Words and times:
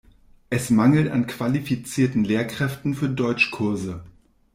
Es 0.49 0.71
mangelt 0.71 1.11
an 1.11 1.27
qualifizierten 1.27 2.23
Lehrkräften 2.23 2.95
für 2.95 3.07
Deutschkurse. 3.07 4.03